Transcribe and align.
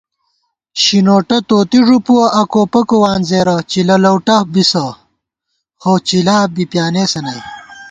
شِنوٹہ 0.81 1.37
توتی 1.47 1.79
ݫُپُوَہ، 1.85 2.25
اکو 2.41 2.61
پکو 2.71 2.97
وانزېرہ 3.01 3.55
* 3.63 3.69
چِلہ 3.71 3.95
لؤٹہ 4.03 4.35
بِسہ، 4.53 4.85
خو 5.81 5.93
چِلا 6.07 6.37
بی 6.53 6.63
پیانېسہ 6.71 7.19
نئ 7.25 7.39